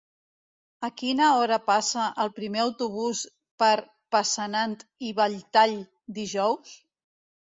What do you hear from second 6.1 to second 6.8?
dijous?